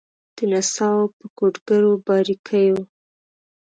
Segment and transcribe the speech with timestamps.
[0.35, 2.77] د نڅاوو په کوډګرو باریکېو